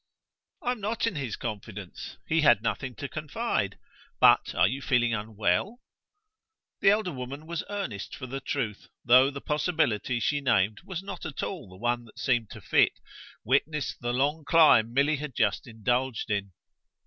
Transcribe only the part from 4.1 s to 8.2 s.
But are you feeling unwell?" The elder woman was earnest